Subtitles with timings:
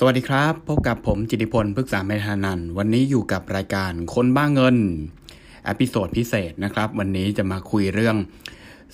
[0.00, 4.76] สวัสดีครับ พบกับผมจิติพลพฤกษาเมธานันวันนี้อยู่กับรายการคนบ้าเงิน
[5.68, 8.16] episode พิเศษนะครับ วันนี้จะมาคุยเรื่อง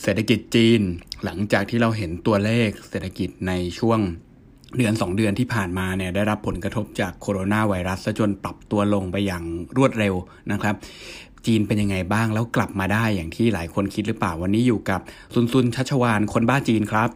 [0.03, 0.81] เศรษฐกิจจีน
[1.25, 3.99] หลังจากที่เราเห็นตัวเลขเศรษฐกิจในช่วง
[4.77, 9.45] เดือน 2 เดือนที่ผ่านมาเนี่ยได้รับผลกระทบจากโคโรนาไวรัสจนปรับตัวลงไปอย่าง
[9.77, 10.15] รวดเร็ว
[10.53, 10.75] นะครับ
[11.47, 15.01] จีนเป็นยังไงบ้างแล้วกลับมาได้อย่างที่หลายคนคิดหรือเปล่าวันนี้อยู่กับ
[15.35, 17.11] ซุนซุนชัชวานคนบ้าจีนครับ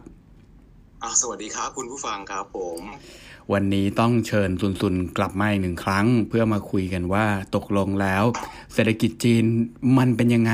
[1.21, 2.79] สวัสดีครับคุณผู้ฟังครับผม
[3.53, 8.23] วันนี้ต้องเชิญซุนซุนกลับมาอีกหนึ่งครั้ง เพื่อมาคุยกันว่าตกลงแล้ว
[8.73, 9.45] เศรษฐกิจจีน
[9.97, 10.53] มันเป็นยังไง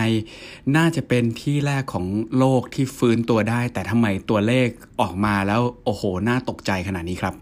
[0.77, 2.05] น่าจะเป็นที่แรกของ
[2.37, 4.67] โลกที่ฟื้นตัวได้ แต่ทำไมตัวเลข
[5.01, 7.35] ออกมาแล้ว โอ้โห น่าตกใจขนาดนี้ครับ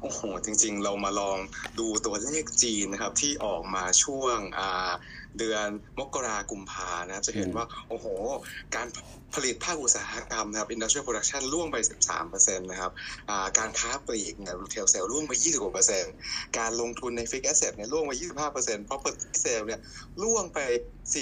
[0.00, 1.38] โอ้โห จริง ๆ เรามาลอง
[1.78, 4.38] ดูตัวเลขจีนนะครับที่ออกมาช่วง
[5.38, 5.68] เดือน
[5.98, 8.06] มกรากุมภานะจะเห็นว่า โอ้โห
[8.74, 8.86] การ
[9.34, 11.76] ผลิตภาคอุตสาหกรรมนะครับ industrial production ร่วงไป
[12.18, 12.92] 13%นะครับ
[13.58, 15.32] การค้าปลีกเนี่ย retail sale ร่วงไป
[15.94, 18.12] 20%การลงทุนใน fixed asset เนี่ยร่วงไป
[18.50, 19.80] 25% property sale เนี่ย
[20.22, 20.58] ร่วงไป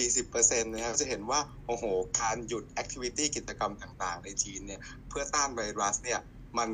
[0.02, 1.84] 40%นะครับจะเห็นว่า โอ้โห
[2.20, 6.20] การหยุด activity กิจกรรมต่างๆ ในจีนเนี่ย เพื่อต้านไวรัสเนี่ย
[6.58, 6.70] มัน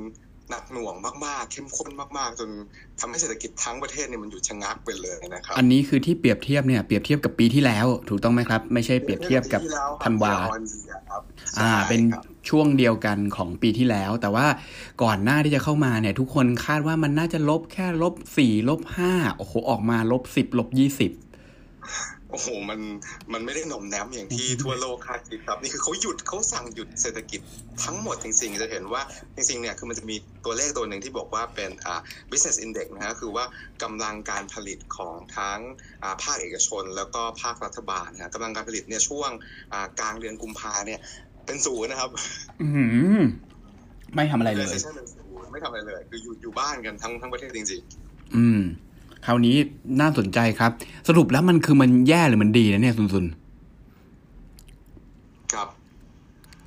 [0.51, 0.95] หนักหน่วง
[1.27, 2.51] มากๆ เข้มข้นมากๆ จน
[3.01, 9.63] ทำให้เศรษฐกิจทั้งประเทศเนี่ยมันหยุดชะงักไปเลยนะครับ อันนี้คือที่เปรียบเทียบเนี่ยเปรียบเทียบกับปีที่แล้ว ถูกต้องไหมครับ ไม่ใช่เปรียบเทียบกับ
[10.05, 10.35] ธันวา
[11.61, 12.01] อ่าเป็น
[12.49, 14.47] ช่วงเดียวกันของปีที่แล้ว แต่ว่า
[15.03, 21.13] ก่อนหน้าที่จะเข้ามาเนี่ย ทุกคนคาดว่ามันน่าจะลบแค่ลบสี่ลบห้าโอ้โหออกมาลบสิบลบยี่สิบ
[22.31, 22.81] โอ้โห มัน
[23.33, 27.41] มันไม่ได้หน่มแนมอย่างที่ทั่วโลกคาดคิดครับ นี่คือเขาหยุดเขาสั่งหยุดเศรษฐกิจ
[27.85, 29.03] ทั้งหมดจริงๆ จะเห็นว่า
[29.35, 32.01] จริงๆ เนี่ย คือมันจะมีตัวเลขตัวหนึ่งที่บอกว่าเป็นอ่า
[32.31, 33.45] business index นะฮะ คือว่า
[33.83, 35.61] กำลังการผลิตของทั้ง
[36.03, 39.31] อ่าภาคเอกชน แล้วก็ภาครัฐบาลนะกำลังการผลิตเนี่ยช่วง
[39.73, 41.01] อ่ากลางเดือนกุมภาเนี่ย
[41.47, 42.11] เป็นศูนย์นะครับ
[42.63, 42.69] อื
[44.15, 44.67] ไม่ทำอะไรเลย
[45.53, 48.61] ไม่ทำอะไรเลย คืออยู่อยู่บ้านกันทั้งทั้งประเทศจริงๆ อืม
[49.27, 49.57] คราวนี้
[50.01, 50.71] น่าสนใจครับ
[51.09, 53.25] สรุปแล้วมันคือมันแย่หรือมันดีนะเนี่ยซุนซุน
[55.55, 55.69] ครับ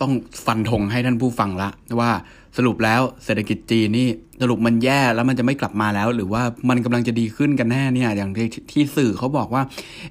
[0.01, 0.11] ต้อง
[0.45, 1.69] ฟันธงให้ท่านผู้ฟังละ
[1.99, 2.11] ว่า
[2.57, 4.07] สรุปแล้วเศรษฐกิจจีนนี่
[4.41, 9.63] สรุปมันแย่แล้วมันจะไม่กลับมาแล้ว หรือว่ามันกำลังจะดีขึ้นกันแน่เนี่ย อย่างที่ที่สื่อเขาบอกว่า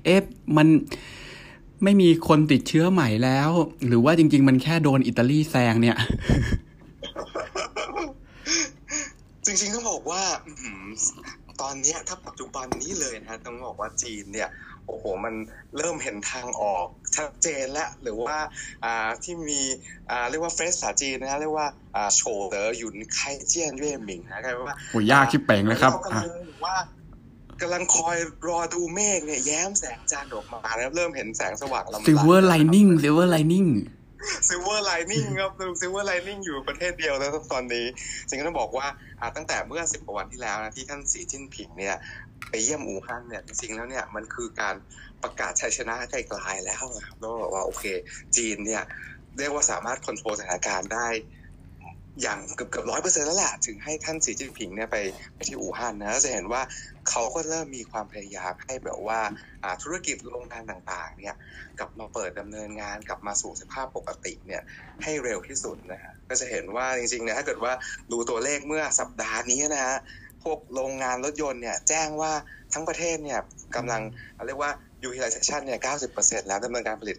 [0.04, 0.20] เอ๊ะ
[0.56, 0.66] มัน
[1.84, 3.50] ไม่มีคนติดเชื้อใหม่แล้ว
[3.86, 5.96] หรือว่าจริง ๆ มันแค่โดนอิตาลีแซงเนี่ย
[9.46, 10.22] จริงๆต้องบอกว่า
[11.60, 14.48] ตอนนี้ถ้าปัจจุบันนี้เลยนะต้องบอกว่าจีนเนี่ย
[14.86, 15.34] โอ้โหมัน
[15.76, 16.86] เริ่มเห็นทางออก
[17.16, 18.36] ชัดเจนแล้วหรือว่า
[18.84, 19.60] อ่าที่มี
[20.10, 22.20] อ่าเรียกว่าเฟรสภาจีนนะเรียกว่าอ่าโฉ
[22.50, 25.92] เตออยู่ไคเจียนเย่หมิงนะครับว่าโหยากที่เป่งเลยครับ
[26.64, 26.76] ว่า
[27.60, 28.16] กำลังคอย
[28.48, 33.66] รอดูเมฆเนี่ยแย้มแสงจานออกมาแล้วเริ่มเห็นแสงสว่างลำบากซิลเวอร์ไลนิ่งซิลเวอร์ไลนิ่ง
[34.48, 37.86] ซิลเวอร์ไลนิ่งครับซิลเวอร์ไลนิ่งอยู่ประเทศเดียวแล้วตอนนี้
[38.28, 38.86] สิ่งก็ต้องบอกว่า
[39.36, 41.96] ตั้งแต่เมื่อสิบกว่าวันที่แล้วนะที่ท่านสีจิ้นผิงเนี่ย
[42.48, 44.74] ไปเยี่ยมอู่ฮั่นเนี่ยจริงๆแล้วเนี่ยมันคือการ
[45.22, 47.84] ประกาศชัยชนะไกลๆแล้วนะครับแล้วบอกว่าโอเค
[48.36, 48.82] จีนเนี่ย
[49.38, 51.08] เรียกว่าสามารถควบคุมสถานการณ์ได้
[52.20, 54.96] อย่างเกือบเกือบร้อยเปอร์เซ็นต์แล้วแหละถึงให้ท่านสีจิ้นผิงเนี่ยไป
[55.34, 56.62] ไปที่อู่ฮั่นนะจะเห็นว่า
[57.08, 59.20] เขาก็เริ่มมีความพยายามให้แบบว่า
[59.82, 61.36] ธุรกิจโรงงานต่างๆเนี่ย
[61.78, 64.62] กลับมาเปิดดำเนินงานกลับมาสู่สภาพปกติเนี่ย
[65.02, 67.72] ให้เร็วที่สุดนะฮะก็จะเห็นว่าจริงๆนี่ยถ้าเกิดว่า
[68.12, 69.96] ดูตัวเลขเมื่อสัปดาห์นี้นะฮะ
[70.42, 72.32] พวกโรงงานรถยนต์เนี่ยแจ้งว่า
[72.72, 73.40] ทั้งประเทศเนี่ย
[73.76, 74.02] กำลัง
[74.46, 74.72] เรียกว่า
[75.08, 75.80] utilization เนี่ย
[76.14, 77.16] 90%แล้วดำเนินการผลิต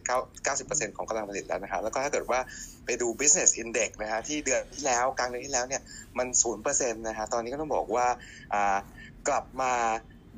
[0.48, 2.40] 90%ของกำลังผลิตแล้วนะครับ แล้วก็ถ้าเกิดว่า
[2.86, 5.82] ไปดู business index นะฮะที่เดือนที่แล้วกลางเดือนที่แล้วเนี่ย
[6.18, 6.28] มัน
[6.64, 8.08] 0%นะฮะตอนนี้ก็ต้องบอกว่า
[9.28, 9.74] กลับมา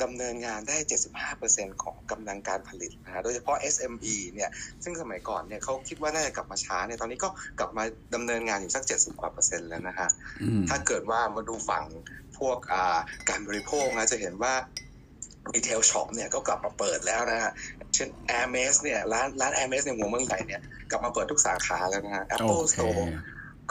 [0.04, 0.78] ดำเนินงานได้
[1.30, 4.50] 75%ของกำลังการผลิตนะฮะ โดยเฉพาะ SME เนี่ย
[4.84, 7.30] ซึ่งสมัยก่อนเนี่ยเขาคิดว่าน่าจะกลับมาช้าเนี่ย ตอนนี้ก็
[7.60, 7.84] กลับมา
[8.16, 10.10] ดำเนินงานอยู่สัก 70 กว่าเปอร์เซ็นต์แล้วนะฮะ
[10.70, 11.84] ถ้าเกิดว่ามาดูฝั่ง
[12.38, 12.58] พวก
[13.30, 14.54] การบริโภคนะจะเห็นว่า
[15.53, 17.52] retail shop เนี่ยก็กลับมาเปิดแล้วนะฮะ
[17.94, 20.62] เช่น Air m a s เนี่ยร้านร้าน Air m a s ในหัวเมืองใหญ่เนี่ย
[20.92, 23.06] กลับมาเปิดทุกสาขาแล้วนะฮะ Apple Store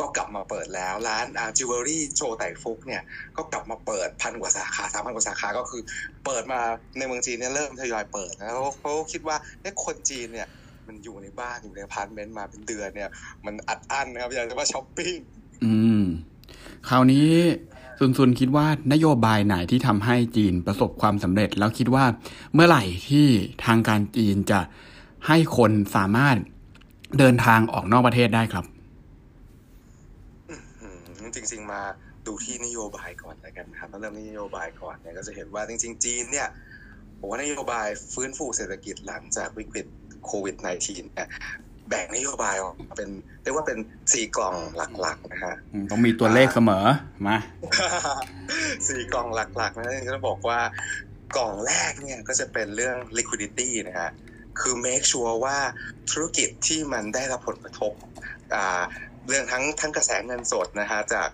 [0.00, 3.02] ก็กลับมาเปิดแล้ว ร้านอ่าจิวไท่ฟุกเนี่ย
[3.36, 5.82] ก็กลับมาเปิดพันกว่าสาขาสามพันกว่าสาขาก็คือ
[6.24, 6.60] เปิดมา
[6.98, 10.48] ในเมืองจีนเนี่ยเริ่มทยอยเปิดแล้วเขาคิดว่าไอ้คนจีนเนี่ย
[10.86, 13.10] มันอยู่ในบ้านอยู่ในอพาร์ทเมนต์มาเป็นเดือนเนี่ย
[13.46, 15.16] มันอัดอั้นนะครับอยากจะมาช้อปปิ้ง
[15.64, 16.02] อืม
[16.88, 17.32] คราวนี้
[17.98, 22.04] ซุนซุนคิดว่านโยบายไหนที่ทำให้จีนประสบความสำเร็จ แล้วคิดว่า
[22.54, 23.26] เมื่อไหร่ที่
[23.64, 24.60] ทางการจีนจะ
[25.26, 26.36] ให้คนสามารถ
[27.18, 28.64] เดินทางออกนอกประเทศได้ครับ
[31.34, 31.82] จริงๆมา
[32.26, 36.48] ดูที่นโยบายก่อนแล้วกันครับเริ่มนโยบายก่อนเนี่ยก็จะเห็นว่าจริง ๆ จีนเนี่ย
[37.18, 39.86] ผมว่านโยบายฟื้นฟูเศรษฐกิจหลังจากวิกฤต
[40.26, 41.28] โควิด -19 เนี่ย
[41.88, 43.10] แบ่งนโยบายออกเป็น
[43.42, 43.78] เรียกว่าเป็น
[44.12, 44.56] สี่กล่อง
[45.00, 45.54] หลักๆนะฮะ
[45.90, 46.84] ต้องมีตัวเลขเสมอ
[47.26, 47.36] มา
[48.88, 50.60] สี่กล่องหลักๆนะก็บอกว่า
[51.36, 54.10] กล่องแรกเนี่ยก็จะเป็นเรื่อง liquidity นะฮะ
[54.60, 55.58] คือ make sure ว่า
[56.10, 57.92] ธุรกิจที่มันได้รับผลกระทบ
[59.28, 61.28] เรื่องทั้งทั้งกระแสเงินสดนะฮะจาก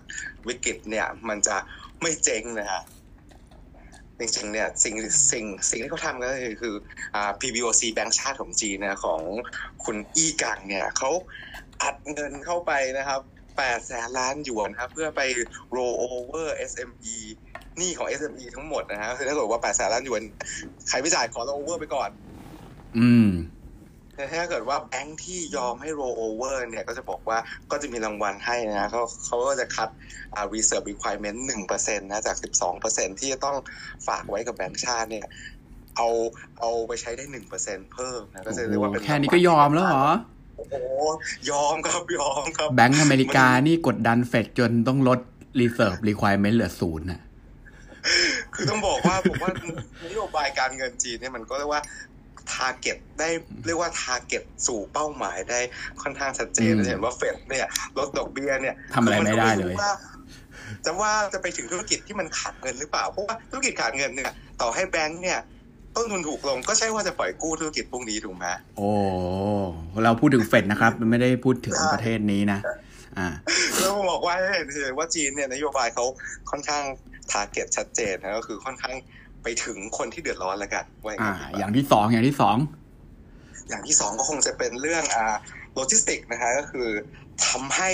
[0.47, 1.57] วิกฤตเนี่ยมันจะ
[2.01, 2.81] ไม่เจ๊งนะฮะ
[4.21, 4.95] จริงๆเนี่ยสิ่ง
[5.31, 6.75] สิ่งสิ่งที่เขาทำก็คือคือ
[7.15, 9.21] อ่า PBOC แบงก์ชาติของจีนนะของ
[9.83, 11.11] คุณอี้กังเนี่ยเขา
[11.81, 13.21] อัดเงินเข้าไปนะครับ
[13.55, 15.21] 8แสนล้านหยวนครับเพื่อไป
[15.75, 17.15] roll over SME
[17.77, 20.21] หนี้ของ SME ทั้งหมดนะฮะคือถ้าเกิดว่า8แสนล้านหยวน
[20.89, 22.09] ใครไม่จ่ายขอ roll over ไปก่อน
[22.97, 23.27] อืม
[24.21, 27.37] แต่ถ้าเกิดว่าแบงค์ที่ยอมให้ roll over เนี่ยก็จะบอกว่า
[27.71, 29.89] ก็จะมีรางวัลให้นะเขาเขาก็จะคัด
[30.35, 33.55] อ่า reserve requirement หนึ่งเปอร์เซ็นต์นะจากสิบสองเปอร์เซ็นที่จะต้อง
[34.07, 35.25] ฝากไว้กับแบงค์ชาติเนี่ย
[35.97, 36.09] เอา
[36.59, 40.07] เอาไปใช้ได้หนึ่งเปอร์เซ็นเพิ่มนะก็จะเรียกว่าเป็นแค่นี้ก็ยอมแล้วเหรอ
[40.57, 40.81] โอ้
[41.49, 45.19] ยอมครับยอมครับ แบงก์อเมริกานี่กดดันเฟดจนต้องลด
[45.59, 47.21] reserve requirement เหลือศูนย์น่ะ
[48.55, 49.51] คือต้องบอกว่าผมว่า
[50.05, 53.29] นโยบายการเงินจีนเนี่ยมันก็เรียกว่าทาร์เก็ตได้
[53.65, 55.59] เรียกว่า target สู่เป้าหมายได้
[56.01, 57.67] ค่อนข้างชัดเจนเห็นว่าเฟดเนี่ย
[57.97, 59.75] ลดดอกเบี้ยเนี่ยทำอะไรไม่ได้เลย
[60.85, 64.31] จะว่าจะไปถึงธุรกิจที่มันขาดเงินหรือเปล่าเพราะว่าธุรกิจขาดเงินเนี่ย
[64.61, 65.39] ต่อให้แบงค์เนี่ย
[65.95, 68.45] ต้นทุนถูกลงก็ใช่ว่าจะปล่อยกู้ธุรกิจพวกนี้ถูกไหม
[68.77, 68.91] โอ้
[70.03, 72.59] เราพูดถึงเฟดนะครับ ไม่ได้พูดถึงประเทศนี้นะ
[73.17, 73.27] อ่า
[73.77, 76.05] แล้วบอกว่าเห็นเลยว่าจีนเนี่ยนโยบายเขา
[76.49, 76.83] ค่อนข้าง
[77.31, 78.95] target ชัดเจนนะก็คือค่อนข้าง
[79.43, 82.57] ไปถึงคนที่เดือดร้อนแล้วกันว่าอ่าอย่างที่สองอย่างที่สอง
[83.69, 85.35] อย่างที่สองก็คงจะเป็นเรื่องอ่า
[85.73, 86.89] โลจิสติกนะคะก็คือ
[87.47, 87.89] ทำให้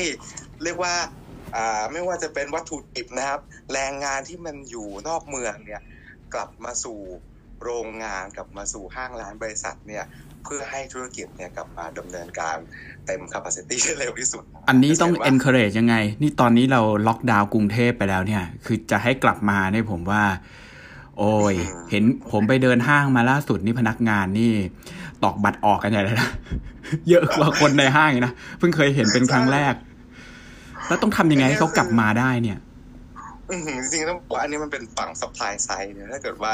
[0.63, 0.95] เรียกว่า
[1.55, 3.41] อ่าไม่ว่าจะเป็นวัตถุดิบนะครับ
[3.73, 5.81] แรงงานที่มันอยู่นอกเมืองเนี่ย
[6.33, 6.99] กลับมาสู่
[7.63, 10.05] โรงงานกลับมาสู่ห้างร้านบริษัทเนี่ย
[10.43, 12.57] เพื่อให้ธุรกิจเนี่ยกลับมาดำเนินการ
[13.05, 20.23] เต็ม capacity ได้เร็วที่สุด อันนี้ต้อง encourage ยังไง นี่ตอนนี้เราล็อกดาวน์กรุงเทพไปแล้วเนี่ย คือจะให้กลับมาเนี่ยผมว่า
[21.17, 21.55] โอ้ย
[21.91, 24.51] เห็นผมไปเดินห้างมาล่าสุดนี่พนักงานนี่
[25.23, 26.29] ตอกบัตรออกกันใหญ่เลยนะ
[27.09, 29.73] เยอะกว่าคนในห้างนะเพิ่งเคยเห็นเป็นครั้งแรก
[30.87, 32.57] แล้วต้องทำยังไงให้เขากลับมาได้เนี่ย
[33.91, 36.53] จริงๆต้องบอกว่าอันนี้มันเป็นฝั่ง supply side เนี่ยถ้าเกิดว่า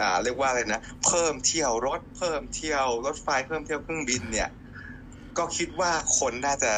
[0.00, 4.48] อ่า เรียกว่าอะไรนะ เพิ่มเที่ยวรถเพิ่มเที่ยวรถไฟเพิ่มเที่ยวเครื่องบินเนี่ย
[5.38, 6.72] ก็คิดว่าคนน่าจะ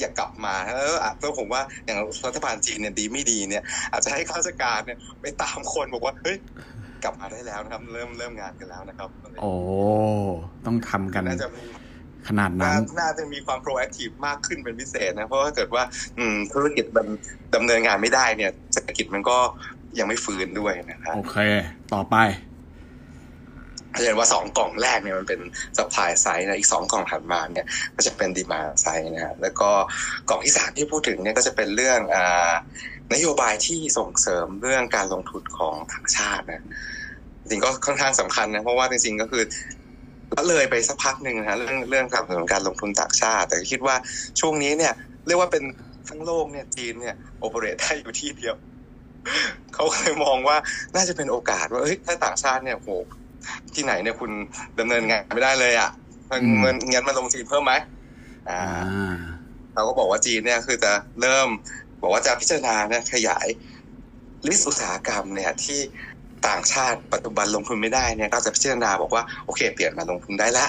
[0.00, 6.36] อยากกลับมาแล้วอะแล้วผมว่าอย่างรัฐบาลจีนเนี่ยดีไม่ดีเนี่ย อาจจะให้ข้าราชการเนี่ยไปตามคนบอกว่าเฮ้ย
[7.04, 9.08] กลับมาได้แล้วนะครับ เริ่มเริ่มงานกันแล้วนะครับ
[9.40, 9.52] โอ้
[10.66, 11.48] ต้องทำกันน่าจะ
[12.28, 15.84] ขนาดนั้นน่าจะมีความโปรแอคทีฟมากขึ้นเป็นพิเศษนะ เพราะว่าเกิดว่า
[16.18, 17.06] อืมธุรกิจมัน
[17.54, 19.38] ดำเนินงานไม่ได้เนี่ยเศรษฐกิจมันก็
[19.98, 21.36] ยังไม่ฟื้นด้วยนะครับโอเค
[21.94, 22.16] ต่อไป
[24.02, 25.40] เห็นว่าสองกล่องแรกเนี่ยมันเป็น
[25.78, 29.70] supply side นะอีกสองกล่องถัดมาเนี่ยก็จะเป็น demand side นะฮะแล้วก็
[30.28, 32.52] กล่องที่สามที่พูดถึงเนี่ยก็จะเป็นเรื่องอ่า
[33.14, 36.62] นโยบายที่ส่งเสริมเรื่องการลงทุนของต่างชาตินะ
[37.40, 39.42] จริงก็ค่อนข้างสำคัญนะเพราะว่าจริงๆก็คือ
[40.34, 43.96] ก็เลยไปสักพักหนึ่งนะเรื่องเรื่องการสนับสนุนการลงทุนต่างชาติ แต่คิดว่า
[44.40, 44.92] ช่วงนี้เนี่ย
[45.26, 45.64] เรียกว่าเป็น
[46.08, 48.56] ทั้งโลกเนี่ยจีนเนี่ย operate ได้อยู่ที่เดียว
[49.74, 50.56] เขาเคยมองว่า
[50.94, 52.90] น่าจะเป็นโอกาสว่าเฮ้ยถ้าต่างชาติเนี่ยโห
[53.74, 54.30] ที่ไหนเนี่ยคุณ
[54.78, 55.90] ดำเนินงานไม่ได้เลยอะ
[56.60, 57.72] เงินเงินมาลงจีนเพิ่มไหม
[58.48, 58.60] อ่า
[59.74, 61.48] เราก็บอกว่าจีนเนี่ยคือจะเริ่ม
[62.02, 63.46] บอกว่าจะพิจารณาเนี่ยขยาย
[64.48, 65.80] ลิสต์อุตสาหกรรมเนี่ยที่
[66.46, 70.66] ต่างชาติปัจจุบันลงทุนไม่ได้เนี่ยก็จะพิจารณาบอกว่าโอเค เปลี่ยนมาลงทุนได้ละ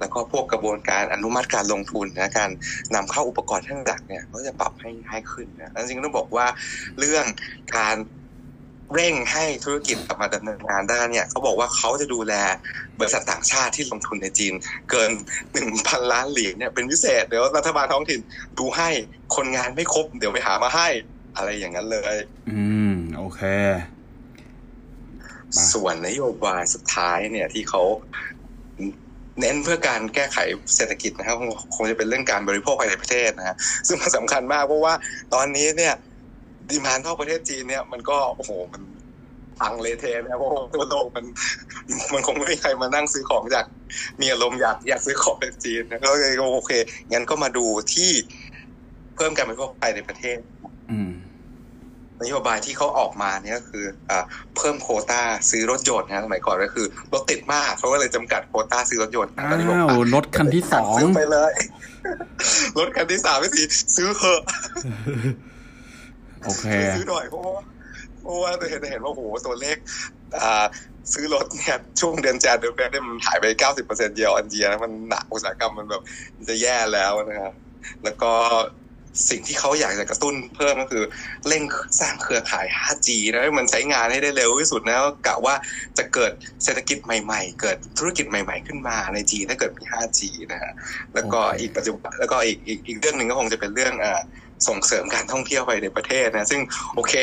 [0.00, 2.50] แล้วก็พวกกระบวนการอนุมัติการลงทุนนะการ
[2.94, 6.46] นำเข้าอุปกรณ์ทั้งหลักเนี่ยก็จะปรับให้ให้ขึ้นนะจริงๆต้องบอกว่า
[6.98, 7.24] เรื่อง
[7.76, 7.96] การ
[8.94, 12.34] เร่งให้ธุรกิจกลับมาดำเนินงานได้เนี่ยเขาบอกว่าเขาจะดูแล
[12.98, 14.52] บริษัทต่างชาติที่ลงทุนในจีน
[14.90, 15.10] เกิน
[15.52, 18.20] หนึ่งพันล้านเหรียญเนี่ยเป็นพิเศษเดี๋ยวรัฐบาลท้องถิ่น
[18.58, 18.88] ดูให้
[19.36, 20.88] คนงานไม่ครบ เดี๋ยวไปหามาให้
[21.36, 22.16] อะไรอย่างนั้นเลย
[22.50, 22.62] อื
[22.92, 23.42] ม โอเค
[25.72, 27.82] ส่วนนโยบายสุดท้ายเนี่ยที่เขา
[29.40, 30.38] เน้นเพื่อการแก้ไข
[30.76, 31.36] เศรษฐกิจนะครับ
[31.74, 34.94] คงจะเป็นเรื่องการบริโภคภายในประเทศนะฮะซึ่งมันสำคัญมากเพราะว่า
[35.34, 35.94] ตอนนี้เนี่ย
[36.70, 38.82] ดีมานเท่าประเทศจีนเนี่ยมันก็โอ้โหมัน
[39.58, 41.24] พังเลเทนะเพราะตัวโลกมัน
[42.12, 43.64] มันคงไม่มีใครมานั่งซื้อของจาก
[44.20, 46.72] มีอารมณ์อยากอยากซื้อของในจีนนะก็เลยโอเค
[47.12, 48.10] งั้นก็มาดูที่
[49.16, 50.38] เพิ่มการบริโภคภายในประเทศ
[52.22, 54.12] นโยบายที่เขาออกมาเนี่ยก็คืออ
[54.56, 59.78] เพิ่มโคต้าซื้อรถยนต์นะสมัยก่อนก็คือรถติดมากเขาก็เลยจำกัดโคต้าซื้อรถยนต์ตอนนี้บอก
[60.14, 61.52] รถคันที่สองไปเลย
[62.78, 63.62] รถคันที่สามไม่สี
[63.96, 64.40] ซื้อเถอะ
[66.44, 67.64] โอเค ซื้อหน่อยเพราะว่า
[68.22, 69.76] เพราะว่าเห็นเห็นว่าโหตัวเลข
[70.42, 70.64] อ่า
[71.12, 76.02] ซื้อรถเนี่ยช่วงเดือนแจนเดือนแปดเนี่ยมันหายไปเก้าสิบเปอร์เซ็นต์เดียวอันเดียนะมันหนักอุตสาหกรรมมันแบบ
[76.50, 77.54] จะแย่แล้วนะครับ
[78.04, 78.32] แล้วก็
[79.30, 81.04] สิ่งที่เขาอยากจะกระตุ้นเพิ่มก็คือ
[81.48, 81.62] เร่ง
[82.00, 84.96] สร้างเครือข่าย 5G นะมันใช้งานให้ได้เร็วที่สุดนะ
[85.26, 85.54] กะว่า
[85.98, 86.32] จะเกิด
[86.64, 90.20] เศรษฐกิจใหม่ ๆ เกิดธุรกิจใหม่ ๆ ขึ้นมาในจีนถ้าเกิดมี 5G
[90.52, 90.72] นะฮะ
[91.14, 94.20] แล้วก็อีกปัจจุบันแล้วก็อีกอีกอีกเรื่องหนึ่งก็คงจะเป็นเรื่องอ่า
[94.68, 96.60] ส่งเสริมการท่องเที่ยวไปในประเทศนะซึ่ง
[96.94, 97.14] โอเค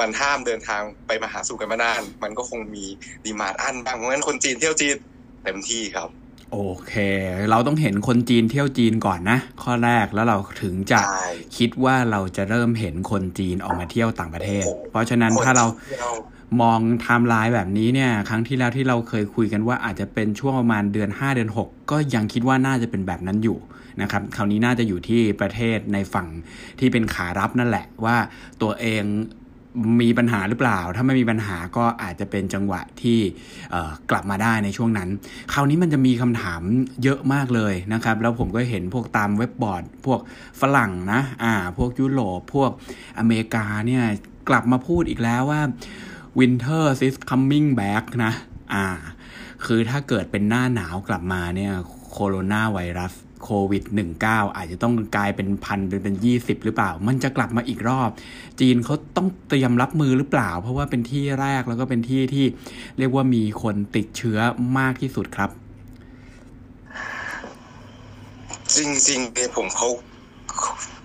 [0.00, 2.84] มันห้ามเดินทางไปมาหาสู่กันมานาน มันก็คงมี
[3.24, 4.96] ดีมาดอันบ้างเพราะงั้นคนจีนเที่ยวจีน
[5.44, 6.08] เต็มที่ครับ
[6.52, 6.94] โอเค
[7.50, 11.26] เราต้องเห็นคนจีนเที่ยวจีนก่อนนะ ข้อแรกแล้วเราถึงจะใช่
[11.58, 16.12] คิดว่าเราจะเริ่มเห็นคนจีนออกมาเที่ยวต่างประเทศ เพราะฉะนั้นถ้าเราที่ยว
[16.62, 23.58] มองไทม์ไลน์แบบนี้เนี่ย ครั้งที่แล้วที่เราเคยคุยกันว่าอาจจะเป็นช่วงประมาณเดือน 5 เดือน 6 ก็ยังคิดว่าน่าจะเป็นแบบนั้นอยู่
[24.02, 26.28] นะครับคราวนี้น่าจะอยู่ที่ประเทศในฝั่ง
[26.78, 28.16] ที่เป็นขารับนั่นแหละว่า
[28.62, 29.04] ตัวเอง
[30.02, 33.18] มีปัญหาหรือเปล่า ถ้าไม่มีปัญหาก็อาจจะเป็นจังหวะที่
[34.10, 35.08] กลับมาได้ในช่วงนั้น
[35.52, 36.62] คราวนี้มันจะมีคำถาม
[37.02, 40.20] เยอะมากเลยนะครับ แล้วผมก็เห็นพวกตามเว็บบอร์ด พวก
[40.60, 42.70] ฝรั่งนะ อ่า พวกยุโรป พวก
[43.18, 44.04] อเมริกาเนี่ย
[44.48, 45.60] กลับมาพูดอีกแล้วว่า
[46.38, 48.32] winter is coming back นะ
[48.74, 48.86] อ่า
[49.64, 51.72] คือถ้าเกิดเป็นหน้าหนาวกลับมาเนี่ย
[52.10, 53.82] โคโรนาไวรัส โควิด
[54.20, 58.10] -19 อาจจะต้องกลายเป็นพันเป็นเป็นยี่สิบหรือเปล่า มันจะกลับมาอีกรอบ
[58.60, 62.44] จีนเขาต้องเตรียมรับมือหรือเปล่า เพราะว่าเป็นที่แรกแล้วก็เป็นที่ที่
[62.98, 64.38] เรียกว่ามีคนติดเชื้อ
[64.78, 65.50] มากที่สุดครับ
[68.76, 69.88] จริงๆเนี่ยผมเขา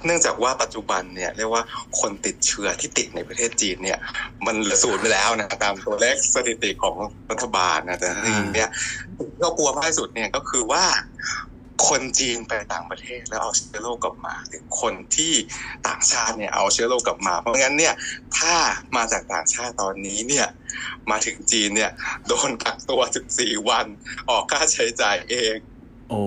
[0.05, 1.63] เนื่องจากว่าปัจจุบันเนี่ยเรียกว่า
[1.99, 3.99] คนติดเชื้อที่ติดในประเทศจีนเนี่ย
[4.45, 6.95] มันเหลือศูนย์ไปแล้วนะตามตัวเลขสถิติของ
[7.31, 8.69] รัฐบาลนะแต่จริงเนี่ย
[9.41, 10.83] ก็กลัวมากที่สุดเนี่ยก็คือว่า
[11.89, 15.33] คนจีนไปต่างประเทศแล้วเอาเชื้อโรคกลับมาหรือคนที่
[15.87, 17.93] ต่างชาติเนี่ยเอาเชื้อโรคกลับมา เพราะงั้นเนี่ย
[18.37, 18.55] ถ้า
[18.95, 20.47] มาจากต่างชาติตอนนี้เนี่ย
[21.11, 21.91] มาถึงจีนเนี่ย
[22.27, 23.01] โดนกักตัว
[23.35, 23.85] 14 วัน
[24.29, 25.55] ออกค่าใช้จ่ายเอง
[26.09, 26.19] โอ้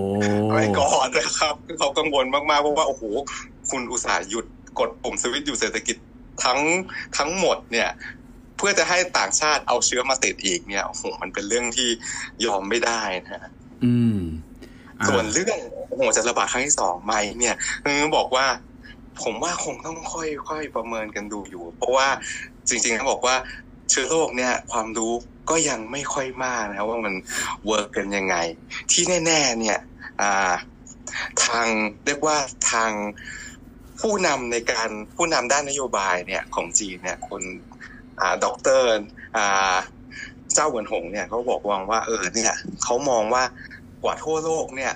[0.48, 3.02] ไว้ก่อนนะครับคือเขากังวลมากๆเพราะว่าโอ้โห
[3.70, 4.46] คุณอุตส่าห์หยุด
[4.78, 5.96] กดปุ่มสวิตช์อยู่เศรษฐกิจ
[6.44, 6.60] ทั้ง
[7.18, 7.90] ทั้งหมดเนี่ย
[8.56, 11.88] เพื่อจะให้ต่างชาติเอาเชื้อมาติดอีกเนี่ยโอ้โหมันเป็นเรื่องที่
[12.44, 13.50] ยอมไม่ได้นะฮะ
[13.84, 14.39] อืมอ่า
[15.08, 17.54] ส่วนเรื่องโอ้โหจะระบาดครั้งที่สองไหมเนี่ย
[18.16, 18.46] บอกว่า
[19.22, 22.08] ผมว่าคงต้องค่อยๆประเมินกันดูอยู่ เพราะว่า
[22.68, 23.36] จริงๆเขาบอกว่า
[23.90, 25.12] เชื้อโรคเนี่ยความรู้
[25.50, 27.14] ก็ยังไม่ค่อยมากนะว่ามัน
[27.66, 28.36] work กันยังไง
[28.92, 29.78] ที่แน่ ๆ เนี่ย
[31.44, 31.66] ทาง
[32.06, 32.36] เรียกว่า
[32.72, 32.92] ทาง
[34.00, 37.42] ผู้นำในการผู้นำด้านนโยบายเนี่ยของจีนเนี่ยคน
[38.44, 38.86] ด็อกเตอร์
[40.54, 42.52] จางเหวินหงเนี่ยเขาบอกวางว่าเออเนี่ย
[42.84, 43.44] เขามองว่า
[44.02, 44.92] กว่าทั่วโลกเนี่ย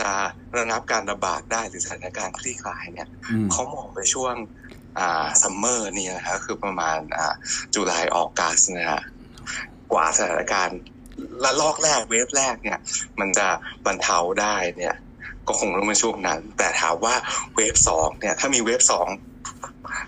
[0.00, 0.10] จะ
[0.58, 4.34] ระงับการระบาดได้หรือสถานการณ์คลี่คลายเนี่ยอืมเขามองไปช่วง
[4.98, 7.34] อ่า summer นี่นะฮะคือประมาณอ่า
[7.74, 9.02] July August นะฮะ
[9.92, 10.78] กว่าสถานการณ์
[11.44, 12.78] ระลอกแรก wave แรกเนี่ย
[13.20, 13.46] มันจะ
[13.86, 14.96] บรรเทาได้เนี่ย
[15.46, 17.14] ก็คงต้องเป็นช่วงนั้น แต่ถามว่า
[17.54, 19.08] wave สองเนี่ย ถ้ามี wave สอง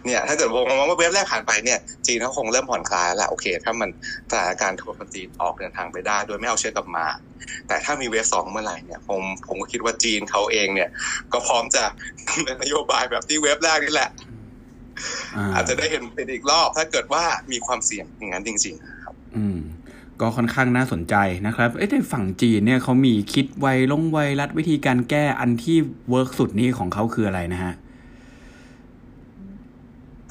[0.04, 3.90] เนี่ยถ้าเกิดมองว่า wave แรกผ่านไปเนี่ยจีนเขาคงเริ่มผ่อนคลายแล้วโอเค ถ้ามัน
[4.30, 7.06] สถานการณ์ทัวร์คนจีนออกเดินทางไปได้ โดยไม่เอาเชื้อกลับมา
[7.68, 10.88] แต่ถ้ามี wave สองเมื่อไหร่เนี่ยผมผมก็คิดว่าจีนเขาเองเนี่ย
[11.32, 11.84] ก็พร้อมจะ
[12.28, 14.10] ดำเนินนโยบายแบบที่ wave แรกนี่แหละ
[15.54, 17.22] อาจจะได้เห็นเป็นอีกรอบ ถ้าเกิดว่า
[17.52, 19.58] มีความเสี่ยงอย่างนั้นจริงๆครับ อืม
[20.20, 21.14] ก็ค่อนข้างน่าสนใจ
[21.46, 25.76] นะครับ เอ๊ะในฝั่งจีนเนี่ยเขามีคิดไวลงไวรัดวิธีการแก้อันที่
[26.10, 27.74] work สุดนี่ของเขาคืออะไรนะฮะ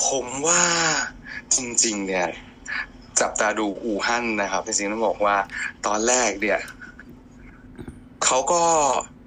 [0.08, 0.64] ผมว่า
[1.56, 2.28] จริง ๆ เนี่ย
[3.20, 5.36] จับตาดูอู่ฮั่นนะครับ จริงๆต้องบอกว่า
[5.86, 6.60] ตอนแรกเนี่ย
[8.26, 8.62] เขาก็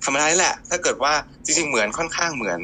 [0.04, 1.12] ธรรมดานี่แหละ ถ้าเกิดว่า
[1.44, 2.60] จริง ๆ เหมือนค่อนข้างเหมือน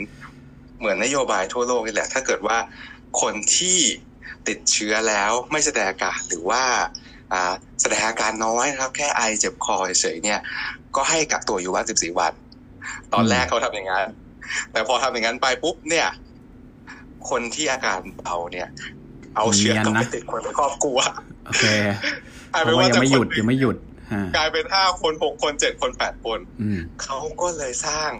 [0.78, 2.56] เหมือนนโยบายทั่วโลกนี่แหละ ถ้าเกิดว่า
[3.20, 3.78] คนที่
[4.48, 6.62] ติดเชื้อแล้วไม่แสดงอาการหรือว่า
[7.32, 7.52] อ่า
[7.82, 10.40] แสดงอาการน้อยนะครับ แค่ไอเจ็บคอเฉยๆเนี่ย
[10.96, 12.32] ก็ให้กักตัวอยู่บ้าน14 วัน
[13.14, 14.06] ตอนแรกเขาทำอย่างนั้น
[14.72, 16.08] แต่พอทำอย่างนั้นไปปุ๊บเนี่ย
[17.28, 18.68] คนที่อาการเบาเนี่ย
[19.36, 20.98] เอาเชื้อกลับไปติดคนในครอบครัว
[21.46, 21.64] โอเค
[22.52, 23.76] กลายเพเป็นราะว่าว่ายังจะไม่หยุดคนยังไม่หยุด
[24.12, 28.10] ฮะกลายเป็นห้าคนหกคนเจ็ดคนแปดคนอืมเขาก็เลยสร้าง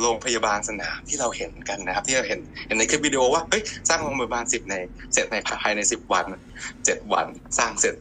[0.00, 4.74] โรงพยาบาลสนามที่เราเห็นกันนะครับ ที่เราเห็นเห็นในคลิปวิดีโอว่าเฮ้ยสร้างโรงพยาบาลสิบใน
[5.12, 6.26] เสร็จในภายในสิบวัน
[6.84, 7.26] เจ็ดวัน
[7.58, 7.94] สร้างเสร็จ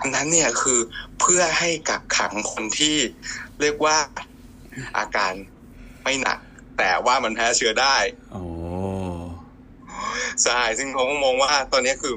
[0.00, 0.78] อันนั้นเนี่ยคือ
[1.20, 2.96] เพื่อให้กักขังคนที่
[3.60, 3.96] เรียกว่า
[4.98, 5.32] อาการ
[6.04, 6.38] ไม่หนัก
[6.78, 7.96] แต่ว่ามันแพ้เชื้อได้
[8.32, 8.42] โอ้
[10.44, 12.14] ใช่ซึ่งเขาก็มองว่าตอนนี้คือ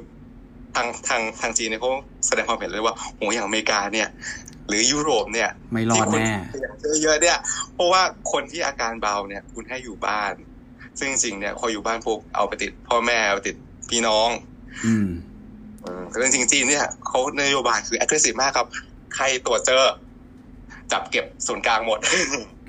[0.75, 1.91] ทางทางทางจีนเนี่ยเขา
[2.27, 4.07] แสดงความเห็นเลยว่าโหอย่างอเมริกาเนี่ย
[4.67, 7.37] หรือยุโรปเนี่ยไม่รอดแน่ที่คนเยอะๆเนี่ย
[7.73, 10.33] เพราะว่าคนที่อาการเบาเนี่ย คุณให้อยู่บ้าน
[10.99, 13.55] ซึ่งจริงๆเนี่ยพออยู่บ้านปุ๊บเอาไปติดพ่อแม่เอาไปติด
[13.89, 14.29] พี่น้อง
[14.85, 15.07] อืม
[16.17, 18.67] เรื่องจริงจีนเนี่ยเขานโยบายคือ aggressive มากครับ
[19.15, 19.83] ใครตรวจเจอ
[20.91, 21.99] จับเก็บส่วนกลางหมด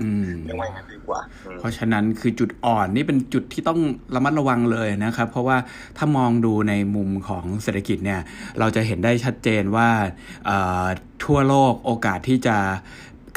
[0.01, 1.19] อืมเรี ยกว่าอย่างนั้นดีกว่า
[1.59, 3.79] เพราะฉะนั้นคือจุดอ่อนนี่เป็นจุดที่ต้อง
[4.15, 5.57] ระมัดระวังเลยนะครับ เพราะว่า
[5.97, 8.21] ถ้ามองดูในมุมของเศรษฐกิจเนี่ย
[8.59, 9.89] เราจะเห็นได้ชัดเจนว่า
[11.23, 12.57] ทั่วโลกโอกาสที่จะ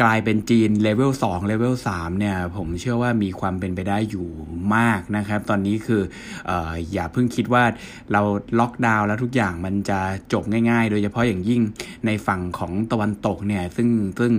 [0.02, 4.28] กลายเป็นจีนเลเวล2เลเวล3เนี่ยผมเชื่อว่ามีความเป็นไปได้อยู่
[4.76, 6.02] มากนะครับ ตอนนี้คือ
[6.48, 6.52] อ
[6.92, 7.64] อย่าเพิ่งคิดว่า
[8.12, 8.20] เรา
[8.58, 10.00] ล็อกดาวน์แล้วทุกอย่างมันจะ
[10.32, 11.62] จบง่ายๆ โดยเฉพาะอย่างยิ่ง
[12.06, 14.32] ในฝั่งของตะวันตกเนี่ยซึ่งซึ่ง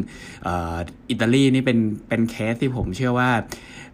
[1.10, 1.80] อิตาลีนี่เป็น
[2.10, 3.30] เป็นเคสที่ผมเชื่อว่า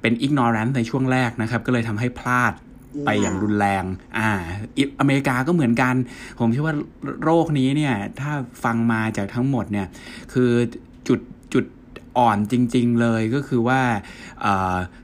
[0.02, 2.54] เป็นอิกนอรันในช่วงแรกนะครับ ก็เลยทำให้พลาด
[3.06, 3.84] ไปอย่างรุนแรง
[4.18, 4.30] อ่า
[5.00, 5.96] อเมริกาก็เหมือนกัน
[6.40, 6.76] ผมเชื่อว่า
[7.24, 8.32] โรคนี้เนี่ย ถ้า
[8.64, 9.88] ฟังมาจากทั้งหมดเนี่ย
[10.34, 10.52] คือ
[11.08, 11.20] จุด
[12.18, 13.82] อ่อนจริง ๆ เลยก็คือว่า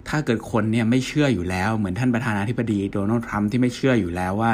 [0.10, 4.52] ถ้าเกิดคนเนี่ยไม่เชื่ออยู่แล้ว เหมือนท่านประธานาธิบดีโดนัลด์ทรัมป์ที่ไม่เชื่ออยู่แล้วว่า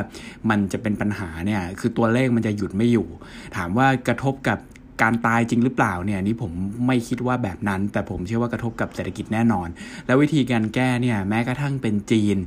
[0.50, 3.08] มันจะเป็นปัญหาเนี่ยคือตัวเลขมันจะหยุดไม่อยู่
[3.56, 4.60] ถามว่ากระทบกับ
[5.02, 6.52] การตายจริงหรือเปล่าเนี่ยนี่ผม
[6.88, 9.68] ไม่คิดว่าแบบนั้น แต่ผมเชื่อว่ากระทบกับเศรษฐกิจแน่นอน
[10.06, 12.38] แล้ววิธีการแก้เนี่ยแม้กระทั่งเป็นจีน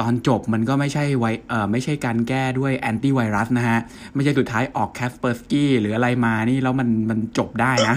[0.00, 3.78] ตอนจบมันก็ไม่ใช่ไวเออไม่ใช่การแก้ด้วยแอนตี้ไวรัสนะฮะ
[4.14, 7.96] ไม่ใช่สุดท้ายออก Kaspersky หรืออะไรมานี่แล้วมันมันจบได้นะ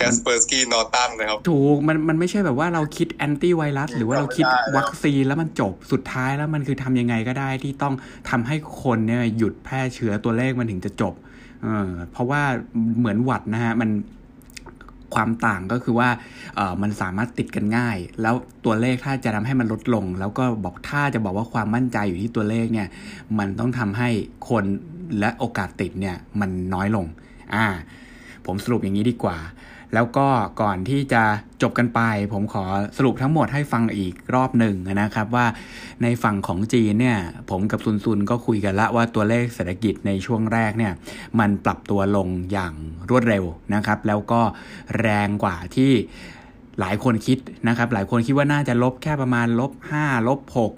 [0.00, 7.94] Kaspersky Norton นะครับ ถูกมันมันไม่ใช่แบบว่าเราคิดแอนตี้ไวรัสหรือว่าเราคิดวัคซีนแล้วมันจบสุดท้ายแล้วมันคือทำยังไงก็ได้ที่ต้อง
[8.30, 11.14] ทำให้คนเนี่ยหยุดแพร่เชื้อตัวเลขมันถึงจะจบ
[11.62, 12.42] เออเพราะว่า
[12.98, 13.90] เหมือนหวัดนะฮะมัน
[15.14, 16.08] ความต่างก็คือว่า
[16.56, 22.88] เออมันสามารถติดกันง่าย แล้วตัวเลขถ้าจะทำให้มันลดลง แล้วก็บอกถ้าจะบอกว่าความมั่นใจอยู่ที่ตัวเลขเนี่ย
[23.38, 24.08] มันต้องทำให้
[24.48, 24.64] คน
[25.20, 27.06] และโอกาสติดเนี่ยมันน้อยลง
[27.54, 27.66] อ่า
[28.46, 29.36] ผมสรุปอย่างนี้ดีกว่า
[29.94, 30.26] แล้วก็
[30.60, 31.22] ก่อนที่จะ
[31.62, 32.00] จบกันไป
[32.32, 32.64] ผมขอ
[32.96, 35.46] สรุปทั้งหมดให้ฟังอีกรอบหนึ่งนะครับว่า
[36.02, 37.18] ในฝั่งของจีนเนี่ย
[37.50, 40.92] ผมกับซุนซุนก็คุยกันละว่าตัวเลขเศรษฐกิจในช่วงแรกเนี่ย
[41.38, 42.72] มันปรับตัวลงอย่าง
[43.10, 43.44] รวดเร็ว
[43.74, 44.40] นะครับ แล้วก็
[44.98, 45.92] แรงกว่าที่
[46.80, 50.70] หลายคนคิดนะครับ หลายคนคิดว่าน่าจะลบแค่ประมาณลบ5ลบ6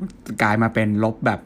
[0.43, 1.41] กลายมาเป็นลบแบบ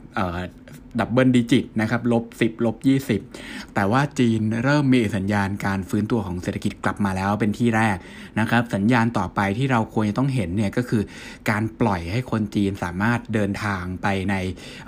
[1.01, 2.77] double digit นะครับลบ10ลบ
[3.25, 7.97] 20 แต่ว่าจีนเริ่มมีสัญญาณการฟื้นตัวของเศรษฐกิจกลับมาแล้วเป็นที่แรก
[8.41, 11.03] นะครับ สัญญาณต่อไปที่เราควรจะต้องเห็นเนี่ยก็คือ
[11.51, 14.35] การปล่อยให้คนจีนสามารถเดินทางไปใน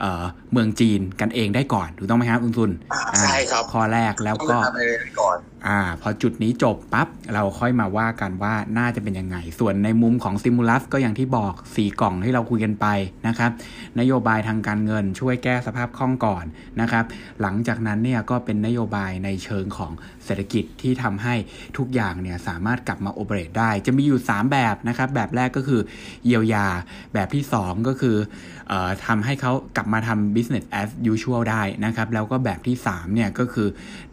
[0.00, 2.70] เเมืองจีนกันเองได้ก่อนถูกต้องไหมครับคุณซุน
[3.20, 4.58] ใช่ครับข้อแรกแล้วก็
[5.20, 5.28] ก่
[5.66, 12.86] อ่าพอจุดนี้จบปับ๊บเราค่อยมาว่ากันว่าน่าจะเป็นยังไง ส่วนในมุมของซิมูลัสก็อย่างที่บอก 4 กล่องที่เราคุยกันไป
[13.26, 13.50] นะครับ
[14.00, 16.44] นโยบายทางการเงินช่วยแก้สภาพคล่องก่อน
[16.80, 17.04] นะครับ
[17.40, 19.92] หลังจากนั้นเนี่ยก็เป็นนโยบายในเชิงของ
[20.28, 21.34] เศรษฐกิจที่ทำให้
[21.78, 25.80] ทุกอย่างเนี่ยสามารถกลับมาโอเปเรตได้ จะมีอยู่ 3 แบบนะครับ แบบแรกก็คือ
[26.26, 26.66] เยียวยา
[27.14, 28.16] แบบที่ 2 ก็คือ
[28.72, 28.74] อ
[29.06, 33.68] ทำให้เขากลับมาทำ business as usual ได้นะครับ แล้วก็แบบที่3เนี่ยก็คือ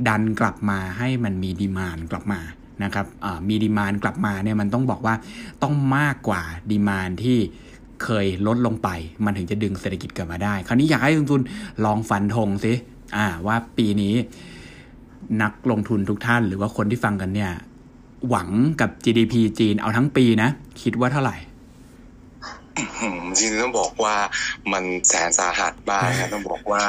[0.07, 2.41] ดันกลับมาให้มันมีดีมานกลับมา
[2.83, 3.05] นะครับ
[3.49, 5.15] มีดีมานกลับมาเนี่ยมันต้องบอกว่า
[5.63, 7.37] ต้องมากกว่าดีมานที่
[8.03, 8.89] เคยลดลงไป
[9.25, 11.41] มันถึงจะดึงเศรษฐกิจกลับมาได้ คราวนี้อยากให้ลงทุน
[11.85, 12.73] ลองฟันธงสิ
[13.17, 14.15] อ่าว่าปีนี้
[15.41, 17.51] นักลงทุนทุกท่าน หรือว่าคนที่ฟังกันเนี่ย
[18.29, 18.49] หวัง
[18.81, 20.49] กับ GDP จีนเอาทั้งปีนะ
[20.81, 21.37] คิดว่าเท่าไหร่
[23.25, 24.15] จริงๆต้องบอกว่า
[24.73, 26.83] มันแสนสาหัสมากครับต้องบอกว่า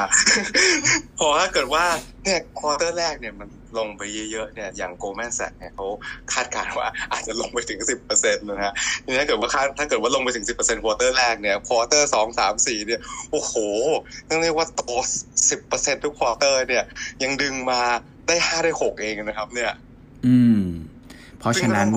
[1.19, 1.85] พอถ้าเกิดว่า
[2.23, 5.87] เนี่ย quarter แรกเนี่ยมันลงไปเยอะๆเนี่ยอย่าง Goldman Sachs เนี่ยเขา
[6.33, 8.73] คาดการณ์ว่าอาจจะลงไปถึงสิบเปอร์เซ็นต์นะฮะ
[9.05, 13.53] ทีนี้ถ้าเกิดว่าถ้าเกิดว่าลงไปถึงสิบเปอร์เซ็นต์ quarter แรกเนี่ย quarter สองสามสี่เนี่ยโอ้โห
[14.29, 14.81] ต้องเรียกว่าโต
[15.49, 16.83] สิบเปอร์เซ็นต์ทุก quarter เนี่ย
[17.23, 17.81] ยังดึงมา
[18.27, 19.71] ได้ห้าได้หกเองนะครับ เนี่ย
[20.27, 20.61] อืม
[21.39, 21.87] เพราะฉะนั้น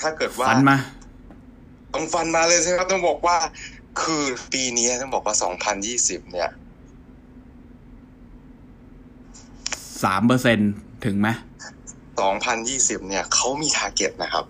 [0.00, 0.76] ถ้าเกิดว่าฟันมา
[1.94, 3.36] ต้องฟันมาเลยใช่ไหมครับต้องบอกว่า
[4.02, 6.50] คือปีนี้ต้องบอกว่าสองพันยี่สิบเนี่ย
[10.02, 10.58] สามเปอร์เซ็น
[11.04, 11.28] ถึงไหม
[12.20, 14.44] สองพันยี่สิบเนี่ยเขามี target นะครับ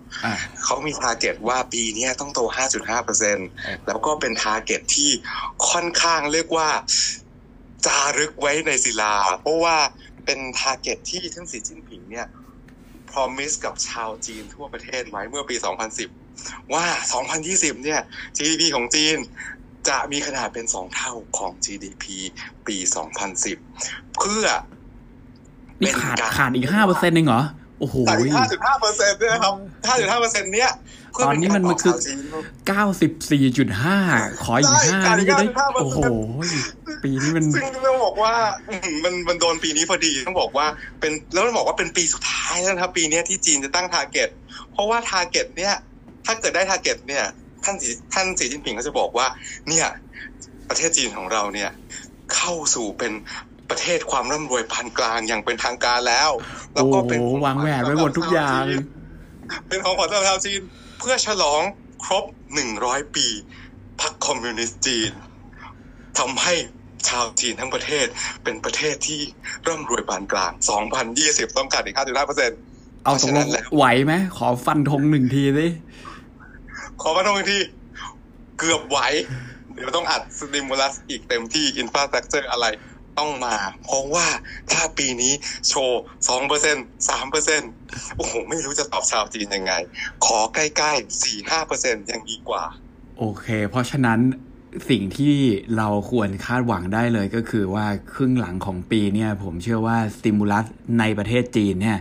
[0.64, 3.38] เขามี target ว่าปีนี้ต้องโตห้าจุดห้าเปอร์เซ็น
[3.86, 5.10] แล้วก็เป็น target ที่
[5.70, 6.68] ค่อนข้างเรียกว่า
[7.86, 9.76] จารึกไว้ในศิลา เพราะว่า
[10.24, 12.26] เป็น target ที่ทั้งสีจิ้นผิงเนี่ย
[13.10, 15.56] promise กับชาวจีนทั่วประเทศไว้เมื่อปี
[16.14, 16.86] 2010 ว่า
[17.34, 18.00] 2020 เนี่ย
[18.36, 19.16] GDP ของจีน
[19.88, 22.04] จะมีขนาดเป็น 2 เท่าของ GDP
[22.66, 22.76] ปี
[23.46, 24.44] 2010 เพื่อ
[25.78, 27.42] เป็นขาดขาดอีกห้าเปอร์เซ็นต์เองเหรอ
[27.84, 27.96] อ้โห
[28.36, 29.54] ห้าจุดห้าเปอร์เซ็นต์ด้วยครับ
[29.86, 30.70] ห้าจุดห้าเปอร์เซ็นต์เนี้ย
[31.24, 31.94] ตอนนี้มันมันคือ
[32.68, 33.98] เก้าสิบสี่จุดห้า
[34.44, 35.46] ขออีกห้านี่จะได้
[35.80, 35.98] โอ้โห
[37.04, 38.34] ปีนี้มันซึ่งต้องบอกว่า
[39.04, 40.66] มันมันโดนปีนี้พอดีต้องบอกว่า
[41.00, 44.28] เป็นแล้วต้องบอกว่าเป็นปีสุดท้ายแล้วครับ ปีนี้ที่จีนจะตั้ง target
[44.72, 45.74] เพราะว่า target เนี้ย
[46.26, 47.24] ถ้าเกิดได้ target เนี่ย
[47.64, 49.26] ท่านสีท่านสีจิ้นผิงก็จะบอกว่า
[49.68, 49.86] เนี่ย
[50.68, 51.70] ประเทศจีนของเราเนี่ย
[52.34, 53.12] เข้าสู่เป็น
[53.70, 56.30] ประเทศความร่ำรวยปานกลางอย่างเป็นทางการแล้ว
[56.74, 58.62] แล้โอ้วก็เป็นวางแหวนไว้หมดทุกอย่าง
[59.68, 60.60] เป็นของขวัญสำหรับชาวจีน
[60.98, 61.62] เพื่อฉลอง
[62.04, 62.24] ครบ
[62.54, 63.26] หนึ่งร้อยปี
[64.00, 65.10] พรรคคอมมิวนิสต์จีน
[66.18, 66.54] ทำให้
[67.08, 68.06] ชาวจีนทั้งประเทศ
[68.44, 69.20] เป็นประเทศที่
[69.68, 70.52] ร่ำรวยปานกลาง
[71.04, 72.58] 2020 ต้องการอีก 5.5เปอร์เซ็นต์
[73.04, 75.66] เอาตกลงไหวไหมขอฟันธงหนึ่งทีสิ
[77.02, 77.60] ขอมาตรงที่
[78.58, 78.98] เกือบไหว
[79.74, 82.66] เดี๋ยวต้องอัดสติมูลัสอีกเต็มที่อินฟ a าสตรักเจอร์อะไร
[83.18, 84.26] ต้องมา เพราะว่า
[84.72, 85.32] ถ้าปีนี้
[85.68, 86.76] โชว์สองเปอร์เซ็น
[87.08, 87.62] สามเปอร์เซ็น
[88.16, 89.72] โอ้โห ไม่รู้จะตอบชาวจีนยังไง
[90.26, 92.64] ขอใกล้ๆสี่ห้าเปอร์เซ็นยังดีกว่า
[93.18, 94.20] โอเค เพราะฉะนั้น
[94.90, 95.36] สิ่งที่
[95.76, 100.66] เราควรคาดหวังได้เลยก็คือว่าครึ่งหลังของปีเนี่ย ผมเชื่อว่าสติมูลัส
[100.98, 101.98] ในประเทศจีนเนี่ย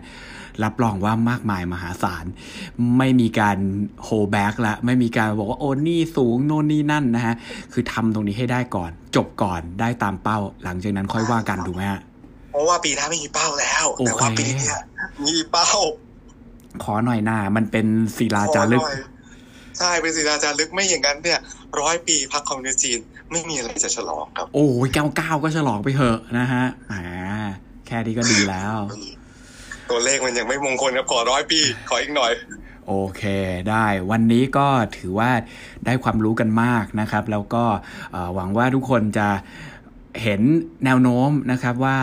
[0.63, 2.25] รับรองว่ามากมายมหาศาล
[2.97, 3.57] ไม่มีการ
[4.03, 7.35] โฮแบ็กละไม่มีการบอกว่าโอ้นี่สูงโน่นนี่นั่นนะฮะ
[7.73, 12.01] คือทำตรงนี้ให้ได้ก่อน จบก่อนได้ตามเป้า หลังจากนั้นค่อยว่ากันถูกไหมฮะ
[12.51, 14.77] เพราะว่าปีหน้าไม่มีเป้าแล้วโอเคแต่ว่าปีเนี้ย
[15.25, 15.69] มีเป้า
[16.83, 17.85] ขอหน่อยหน้ามันเป็น
[18.17, 18.99] ศิลาจารึกขอหน่อย
[19.79, 21.39] ใช่เป็นศิลาจารึกไม่อย่างนั้นเนี่ย
[21.79, 22.99] ร้อยปีพรรคคอมมิวนิสต์จีน
[23.31, 27.01] ไม่มีอะไรจะฉลองครับ โอ้ยเก้าเก้าก็ฉลองไปเถอะนะฮะอ่า
[27.87, 28.75] แค่นี้ก็ดีแล้ว
[29.93, 32.31] ตัวเลขมันยังไม่มงคลครับขอร้อยปี ขออีกหน่อย
[32.87, 33.23] โอเค
[33.69, 35.31] ได้วันนี้ก็ถือว่า
[35.85, 37.65] ได้ความรู้กันมากนะครับ แล้วก็
[38.35, 39.27] หวังว่าทุกคนจะ
[40.21, 40.41] เห็น
[40.85, 41.97] แนวโน้มนะครับว่า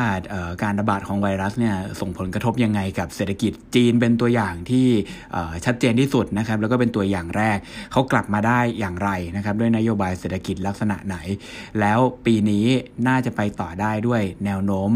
[0.62, 4.87] การระบาดของไวรัสเนี่ยส่งผลกระทบยังไงกับเศรษฐกิจจีนเป็นตัวอย่างที่
[5.64, 7.59] ชัดเจนที่สุดนะครับแล้วก็เป็นตัวอย่างแรก
[7.92, 11.16] เขากลับมาได้อย่างไรนะครับด้วยนโยบายเศรษฐกิจลักษณะไหน
[11.81, 12.66] แล้วปีนี้
[13.09, 14.90] น่าจะไปต่อได้ด้วยแนวโน้ม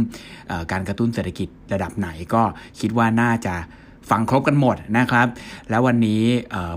[0.72, 2.42] การกระตุ้นเศรษฐกิจระดับไหนก็
[2.81, 3.55] คิดว่าน่าจะ
[4.11, 5.27] ฟังครบกันหมดนะครับ
[5.71, 6.23] แล้ววันนี้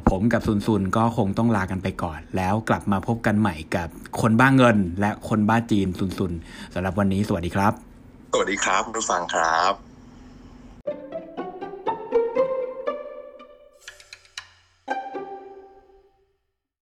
[0.09, 3.87] ผมกับซุนซุนก็คงต้องลากันไปก่อน แล้วกลับมาพบกันใหม่กับ
[4.21, 6.31] คนบ้าเงิน และคนบ้าจีนซุนซุน
[6.73, 7.73] สำหรับวันนี้สวัสดีครับ
[8.33, 9.86] สวัสดีครับผู้ฟังครับ